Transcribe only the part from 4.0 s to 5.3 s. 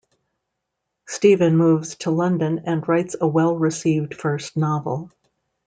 first novel.